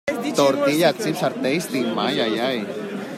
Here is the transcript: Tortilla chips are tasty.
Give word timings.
Tortilla 0.37 0.93
chips 0.97 1.21
are 1.21 1.29
tasty. 1.43 1.83